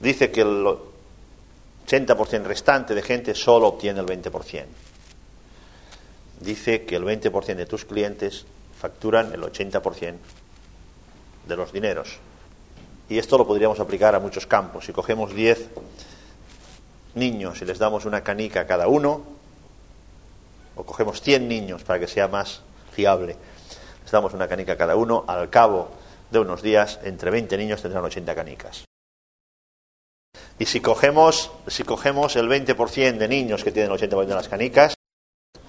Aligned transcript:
dice 0.00 0.30
que 0.30 0.42
el 0.42 0.66
80% 1.86 2.44
restante 2.44 2.94
de 2.94 3.02
gente 3.02 3.34
solo 3.34 3.68
obtiene 3.68 4.00
el 4.00 4.06
20%. 4.06 4.64
Dice 6.40 6.84
que 6.84 6.96
el 6.96 7.04
20% 7.04 7.56
de 7.56 7.66
tus 7.66 7.84
clientes 7.84 8.44
facturan 8.78 9.32
el 9.32 9.42
80% 9.42 10.16
de 11.48 11.56
los 11.56 11.72
dineros. 11.72 12.18
Y 13.08 13.18
esto 13.18 13.38
lo 13.38 13.46
podríamos 13.46 13.80
aplicar 13.80 14.14
a 14.14 14.20
muchos 14.20 14.46
campos. 14.46 14.84
Si 14.84 14.92
cogemos 14.92 15.34
10 15.34 15.70
niños 17.14 17.60
y 17.62 17.64
les 17.64 17.78
damos 17.78 18.04
una 18.04 18.22
canica 18.22 18.60
a 18.60 18.66
cada 18.66 18.86
uno, 18.86 19.24
o 20.76 20.84
cogemos 20.84 21.20
100 21.22 21.48
niños 21.48 21.82
para 21.82 21.98
que 21.98 22.06
sea 22.06 22.28
más 22.28 22.60
fiable, 22.92 23.36
les 24.02 24.10
damos 24.10 24.34
una 24.34 24.46
canica 24.46 24.74
a 24.74 24.76
cada 24.76 24.94
uno, 24.94 25.24
al 25.26 25.48
cabo 25.48 25.88
de 26.30 26.38
unos 26.38 26.62
días, 26.62 27.00
entre 27.02 27.30
20 27.30 27.56
niños 27.56 27.82
tendrán 27.82 28.04
80 28.04 28.34
canicas. 28.34 28.87
Y 30.58 30.66
si 30.66 30.80
cogemos, 30.80 31.52
si 31.68 31.84
cogemos 31.84 32.34
el 32.36 32.48
20% 32.48 33.16
de 33.16 33.28
niños 33.28 33.62
que 33.62 33.70
tienen 33.70 33.92
el 33.92 33.98
80% 33.98 34.26
de 34.26 34.34
las 34.34 34.48
canicas, 34.48 34.94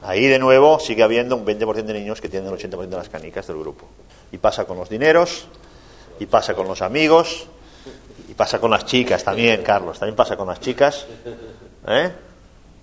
ahí 0.02 0.26
de 0.26 0.40
nuevo 0.40 0.80
sigue 0.80 1.04
habiendo 1.04 1.36
un 1.36 1.46
20% 1.46 1.84
de 1.84 1.94
niños 1.94 2.20
que 2.22 2.30
tienen 2.30 2.52
el 2.52 2.58
80% 2.58 2.88
de 2.88 2.98
las 2.98 3.10
canicas 3.10 3.46
del 3.48 3.60
grupo. 3.60 3.88
Y 4.32 4.38
pasa 4.38 4.66
con 4.66 4.78
los 4.78 4.90
dineros, 4.90 5.48
y 6.20 6.26
pasa 6.26 6.56
con 6.56 6.68
los 6.68 6.82
amigos, 6.82 7.48
y 8.28 8.34
pasa 8.34 8.60
con 8.60 8.72
las 8.72 8.86
chicas 8.86 9.24
también, 9.24 9.62
Carlos, 9.62 10.00
también 10.00 10.16
pasa 10.16 10.36
con 10.36 10.48
las 10.48 10.60
chicas. 10.60 11.06
¿eh? 11.88 12.12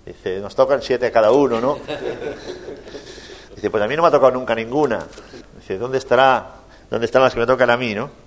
Dice, 0.05 0.39
nos 0.39 0.55
tocan 0.55 0.81
siete 0.81 1.07
a 1.07 1.11
cada 1.11 1.31
uno, 1.31 1.59
¿no? 1.59 1.77
Dice, 3.55 3.69
pues 3.69 3.83
a 3.83 3.87
mí 3.87 3.95
no 3.97 4.01
me 4.03 4.07
ha 4.07 4.11
tocado 4.11 4.31
nunca 4.31 4.55
ninguna. 4.55 5.05
Dice, 5.57 5.77
¿dónde 5.77 5.97
estará? 5.97 6.51
¿Dónde 6.89 7.05
están 7.05 7.21
las 7.21 7.33
que 7.33 7.41
me 7.41 7.45
tocan 7.45 7.69
a 7.69 7.75
mí, 7.75 7.93
no? 7.93 8.26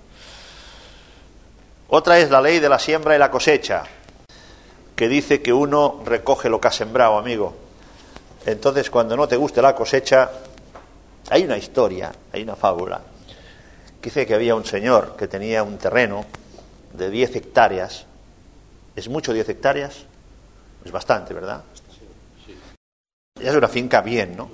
Otra 1.93 2.19
es 2.19 2.31
la 2.31 2.39
ley 2.39 2.59
de 2.59 2.69
la 2.69 2.79
siembra 2.79 3.17
y 3.17 3.19
la 3.19 3.29
cosecha, 3.29 3.83
que 4.95 5.09
dice 5.09 5.41
que 5.41 5.51
uno 5.51 6.01
recoge 6.05 6.47
lo 6.47 6.61
que 6.61 6.69
ha 6.69 6.71
sembrado, 6.71 7.17
amigo. 7.17 7.53
Entonces, 8.45 8.89
cuando 8.89 9.17
no 9.17 9.27
te 9.27 9.35
guste 9.35 9.61
la 9.61 9.75
cosecha, 9.75 10.31
hay 11.29 11.43
una 11.43 11.57
historia, 11.57 12.09
hay 12.31 12.43
una 12.43 12.55
fábula 12.55 13.01
Dice 14.01 14.25
que 14.25 14.33
había 14.33 14.55
un 14.55 14.65
señor 14.65 15.17
que 15.17 15.27
tenía 15.27 15.63
un 15.63 15.77
terreno 15.77 16.25
de 16.93 17.09
10 17.09 17.35
hectáreas. 17.35 18.05
¿Es 18.95 19.09
mucho 19.09 19.33
10 19.33 19.49
hectáreas? 19.49 20.05
Es 20.85 20.91
bastante, 20.93 21.33
¿verdad? 21.33 21.61
Ya 23.35 23.49
es 23.49 23.55
una 23.55 23.67
finca 23.67 23.99
bien, 23.99 24.37
¿no? 24.37 24.49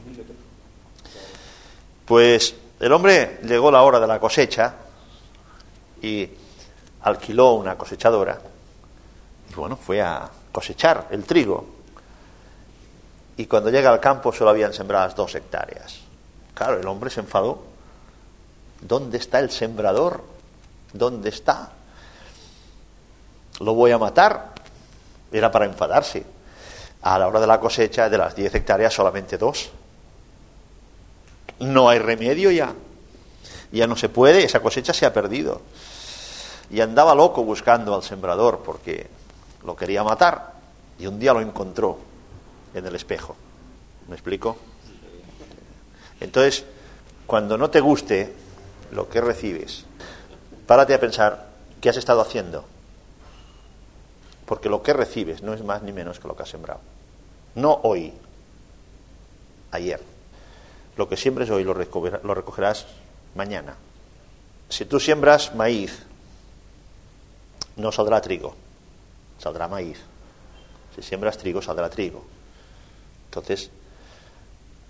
Pues 2.04 2.56
el 2.80 2.92
hombre 2.92 3.40
llegó 3.44 3.70
la 3.70 3.84
hora 3.84 4.00
de 4.00 4.08
la 4.08 4.20
cosecha 4.20 4.74
y 6.02 6.30
alquiló 7.08 7.54
una 7.54 7.78
cosechadora 7.78 8.40
y 9.50 9.54
bueno, 9.54 9.76
fue 9.78 10.02
a 10.02 10.30
cosechar 10.52 11.08
el 11.12 11.24
trigo. 11.24 11.76
Y 13.38 13.46
cuando 13.46 13.70
llega 13.70 13.92
al 13.92 14.00
campo 14.00 14.32
solo 14.32 14.50
habían 14.50 14.74
sembradas 14.74 15.16
dos 15.16 15.36
hectáreas. 15.36 16.00
Claro, 16.54 16.80
el 16.80 16.88
hombre 16.88 17.10
se 17.10 17.20
enfadó 17.20 17.78
¿Dónde 18.82 19.18
está 19.18 19.40
el 19.40 19.50
sembrador? 19.50 20.24
¿Dónde 20.94 21.30
está? 21.30 21.72
Lo 23.60 23.74
voy 23.74 23.92
a 23.92 23.98
matar. 23.98 24.54
Era 25.32 25.52
para 25.52 25.66
enfadarse. 25.66 26.26
A 27.02 27.18
la 27.18 27.28
hora 27.28 27.40
de 27.40 27.48
la 27.48 27.60
cosecha 27.60 28.10
de 28.10 28.18
las 28.18 28.36
10 28.36 28.56
hectáreas 28.56 28.94
solamente 28.94 29.38
dos. 29.38 29.70
No 31.60 31.90
hay 31.90 32.00
remedio 32.00 32.52
ya. 32.52 32.74
Ya 33.72 33.88
no 33.88 33.96
se 33.96 34.10
puede, 34.10 34.44
esa 34.44 34.62
cosecha 34.62 34.94
se 34.94 35.06
ha 35.06 35.14
perdido. 35.14 35.62
Y 36.70 36.82
andaba 36.82 37.16
loco 37.16 37.44
buscando 37.44 37.96
al 37.96 38.04
sembrador 38.04 38.62
porque 38.66 39.08
lo 39.66 39.76
quería 39.76 40.04
matar. 40.04 40.54
Y 41.00 41.08
un 41.08 41.20
día 41.20 41.34
lo 41.34 41.42
encontró 41.42 41.98
en 42.74 42.86
el 42.86 42.96
espejo. 42.96 43.36
¿Me 44.08 44.16
explico? 44.16 44.58
Entonces, 46.20 46.66
cuando 47.26 47.58
no 47.58 47.70
te 47.70 47.80
guste 47.80 48.34
lo 48.92 49.10
que 49.10 49.22
recibes, 49.22 49.86
párate 50.66 50.94
a 50.94 51.00
pensar 51.00 51.48
qué 51.80 51.90
has 51.90 51.98
estado 51.98 52.22
haciendo. 52.22 52.66
Porque 54.46 54.70
lo 54.70 54.82
que 54.82 54.94
recibes 54.94 55.44
no 55.44 55.54
es 55.54 55.64
más 55.64 55.84
ni 55.84 55.92
menos 55.92 56.20
que 56.20 56.28
lo 56.28 56.36
que 56.36 56.44
has 56.44 56.50
sembrado. 56.50 56.80
No 57.56 57.80
hoy, 57.84 58.14
ayer. 59.72 60.02
Lo 60.96 61.08
que 61.08 61.18
siembres 61.18 61.50
hoy 61.50 61.64
lo 61.64 61.74
recogerás 61.74 62.88
mañana. 63.36 63.76
Si 64.70 64.86
tú 64.86 65.00
siembras 65.00 65.54
maíz, 65.54 66.06
no 67.78 67.92
saldrá 67.92 68.20
trigo, 68.22 68.56
saldrá 69.40 69.68
maíz. 69.68 70.00
Si 70.96 71.02
siembras 71.02 71.38
trigo, 71.38 71.62
saldrá 71.62 71.90
trigo. 71.90 72.26
Entonces, 73.26 73.70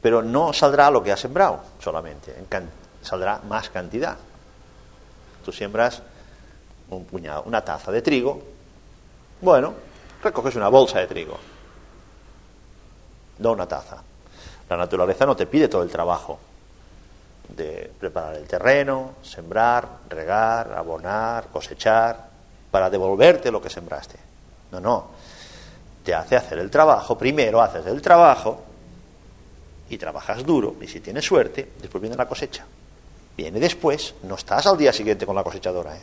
pero 0.02 0.22
no 0.22 0.54
saldrá 0.54 0.90
lo 0.90 1.04
que 1.04 1.12
has 1.12 1.20
sembrado 1.20 1.60
solamente, 1.80 2.36
en 2.38 2.70
saldrá 3.02 3.40
más 3.48 3.70
cantidad. 3.70 4.18
Tú 5.44 5.52
siembras 5.52 6.02
un 6.90 7.06
puñado, 7.06 7.44
una 7.44 7.64
taza 7.64 7.92
de 7.92 8.02
trigo, 8.02 8.42
bueno, 9.42 9.74
recoges 10.24 10.56
una 10.56 10.70
bolsa 10.70 11.00
de 11.00 11.08
trigo, 11.08 11.38
no 13.40 13.52
una 13.52 13.68
taza. 13.68 14.02
La 14.70 14.78
naturaleza 14.78 15.26
no 15.26 15.36
te 15.36 15.48
pide 15.48 15.68
todo 15.68 15.84
el 15.84 15.90
trabajo 15.90 16.40
de 17.50 17.92
preparar 18.00 18.36
el 18.36 18.48
terreno, 18.48 19.16
sembrar, 19.22 19.88
regar, 20.10 20.74
abonar, 20.74 21.48
cosechar, 21.48 22.37
para 22.78 22.92
devolverte 22.92 23.50
lo 23.50 23.60
que 23.60 23.72
sembraste. 23.72 24.18
No, 24.72 24.80
no. 24.80 25.08
Te 26.04 26.14
hace 26.14 26.36
hacer 26.36 26.60
el 26.60 26.70
trabajo, 26.70 27.18
primero 27.18 27.60
haces 27.60 27.88
el 27.88 28.04
trabajo 28.04 28.62
y 29.90 29.98
trabajas 29.98 30.46
duro, 30.46 30.76
y 30.80 30.88
si 30.88 31.00
tienes 31.00 31.26
suerte, 31.26 31.72
después 31.82 32.00
viene 32.00 32.16
la 32.16 32.28
cosecha 32.28 32.66
viene 33.36 33.60
después, 33.60 34.16
no 34.24 34.36
estás 34.36 34.66
al 34.66 34.78
día 34.78 34.92
siguiente 34.92 35.26
con 35.26 35.36
la 35.36 35.44
cosechadora. 35.44 35.96
¿eh? 35.96 36.02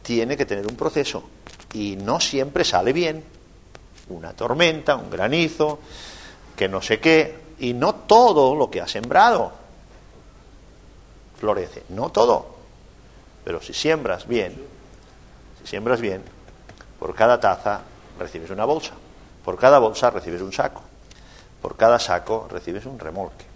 Tiene 0.00 0.36
que 0.36 0.46
tener 0.46 0.64
un 0.64 0.76
proceso 0.76 1.24
y 1.72 1.96
no 1.96 2.20
siempre 2.20 2.64
sale 2.64 2.92
bien. 2.92 3.22
Una 4.10 4.32
tormenta, 4.32 4.94
un 4.94 5.10
granizo, 5.10 5.80
que 6.54 6.68
no 6.68 6.80
sé 6.80 7.00
qué, 7.00 7.36
y 7.58 7.72
no 7.72 7.94
todo 7.94 8.54
lo 8.54 8.70
que 8.70 8.80
ha 8.80 8.86
sembrado 8.86 9.52
florece, 11.40 11.82
no 11.88 12.10
todo. 12.10 12.54
Pero 13.44 13.60
si 13.60 13.74
siembras 13.74 14.28
bien, 14.28 14.73
si 15.64 15.70
siembras 15.70 16.00
bien, 16.00 16.22
por 16.98 17.14
cada 17.14 17.40
taza 17.40 17.80
recibes 18.18 18.50
una 18.50 18.64
bolsa, 18.64 18.92
por 19.44 19.58
cada 19.58 19.78
bolsa 19.78 20.10
recibes 20.10 20.42
un 20.42 20.52
saco, 20.52 20.82
por 21.60 21.76
cada 21.76 21.98
saco 21.98 22.46
recibes 22.50 22.86
un 22.86 22.98
remolque. 22.98 23.46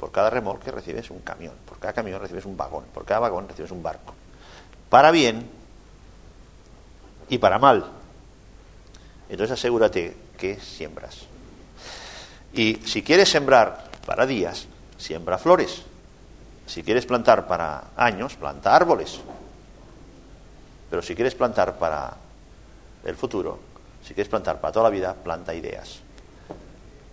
Por 0.00 0.10
cada 0.10 0.30
remolque 0.30 0.72
recibes 0.72 1.10
un 1.10 1.20
camión, 1.20 1.54
por 1.64 1.78
cada 1.78 1.92
camión 1.92 2.20
recibes 2.20 2.44
un 2.44 2.56
vagón, 2.56 2.84
por 2.92 3.04
cada 3.04 3.20
vagón 3.20 3.48
recibes 3.48 3.70
un 3.70 3.82
barco. 3.82 4.14
Para 4.90 5.10
bien 5.12 5.48
y 7.28 7.38
para 7.38 7.58
mal. 7.58 7.84
Entonces 9.28 9.52
asegúrate 9.52 10.16
que 10.36 10.58
siembras. 10.58 11.26
Y 12.52 12.76
si 12.84 13.02
quieres 13.02 13.28
sembrar 13.28 13.90
para 14.04 14.26
días, 14.26 14.66
siembra 14.98 15.38
flores. 15.38 15.82
Si 16.66 16.82
quieres 16.82 17.06
plantar 17.06 17.46
para 17.46 17.84
años, 17.96 18.34
planta 18.34 18.74
árboles. 18.74 19.20
Pero 20.92 21.00
si 21.00 21.14
quieres 21.14 21.34
plantar 21.34 21.78
para 21.78 22.14
el 23.02 23.16
futuro, 23.16 23.58
si 24.06 24.12
quieres 24.12 24.28
plantar 24.28 24.60
para 24.60 24.74
toda 24.74 24.90
la 24.90 24.90
vida, 24.90 25.14
planta 25.14 25.54
ideas. 25.54 26.00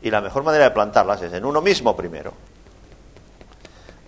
Y 0.02 0.12
la 0.12 0.20
mejor 0.20 0.44
manera 0.44 0.66
de 0.66 0.72
plantarlas 0.72 1.22
es 1.22 1.32
en 1.32 1.46
uno 1.46 1.62
mismo 1.62 1.96
primero. 1.96 2.34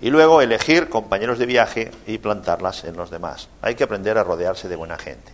Y 0.02 0.10
luego 0.10 0.42
elegir 0.42 0.90
compañeros 0.90 1.40
de 1.40 1.46
viaje 1.46 1.90
y 2.06 2.18
plantarlas 2.18 2.84
en 2.84 2.98
los 2.98 3.10
demás. 3.10 3.48
Hay 3.62 3.76
que 3.76 3.86
aprender 3.86 4.18
a 4.18 4.26
rodearse 4.26 4.68
de 4.68 4.76
buena 4.76 4.98
gente. 4.98 5.32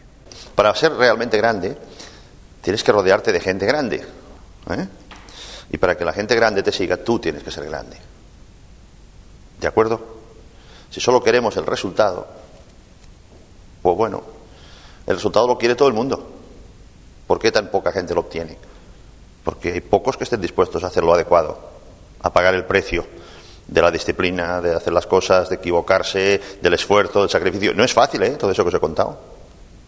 Para 0.54 0.76
ser 0.76 0.94
realmente 0.94 1.36
grande, 1.38 1.76
tienes 2.62 2.84
que 2.84 2.92
rodearte 2.92 3.32
de 3.32 3.40
gente 3.40 3.66
grande. 3.66 4.06
¿eh? 4.70 4.88
Y 5.72 5.80
para 5.80 5.98
que 5.98 6.06
la 6.06 6.14
gente 6.14 6.36
grande 6.36 6.62
te 6.62 6.72
siga, 6.72 6.98
tú 6.98 7.18
tienes 7.18 7.42
que 7.42 7.50
ser 7.50 7.66
grande. 7.66 7.98
¿De 9.60 9.68
acuerdo? 9.68 10.00
Si 10.92 11.02
solo 11.02 11.24
queremos 11.24 11.58
el 11.58 11.66
resultado, 11.66 12.28
pues 13.88 13.96
bueno, 13.96 14.22
el 15.06 15.16
resultado 15.16 15.48
lo 15.48 15.58
quiere 15.58 15.74
todo 15.74 15.88
el 15.88 15.94
mundo. 15.94 16.22
¿Por 17.26 17.40
qué 17.40 17.54
tan 17.54 17.72
poca 17.72 17.94
gente 17.94 18.14
lo 18.14 18.20
obtiene? 18.20 18.58
Porque 19.46 19.72
hay 19.72 19.80
pocos 19.80 20.18
que 20.18 20.26
estén 20.26 20.42
dispuestos 20.42 20.84
a 20.84 20.88
hacer 20.88 21.06
lo 21.06 21.14
adecuado, 21.14 21.58
a 22.20 22.34
pagar 22.34 22.54
el 22.54 22.66
precio 22.66 23.08
de 23.66 23.82
la 23.82 23.90
disciplina, 23.90 24.60
de 24.60 24.76
hacer 24.76 24.92
las 24.92 25.08
cosas, 25.08 25.48
de 25.48 25.56
equivocarse, 25.56 26.42
del 26.62 26.74
esfuerzo, 26.74 27.22
del 27.22 27.30
sacrificio. 27.30 27.74
No 27.74 27.86
es 27.86 27.94
fácil, 27.94 28.24
¿eh? 28.24 28.32
Todo 28.32 28.52
eso 28.52 28.62
que 28.66 28.68
os 28.68 28.76
he 28.76 28.80
contado. 28.82 29.18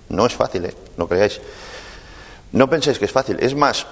No 0.07 0.25
es 0.25 0.34
fácil, 0.34 0.63
¿eh? 0.63 0.74
No 0.96 1.06
creáis. 1.06 1.42
No 2.54 2.69
penséis 2.69 3.00
que 3.00 3.04
es 3.04 3.12
fácil. 3.12 3.36
Es 3.42 3.54
más, 3.54 3.86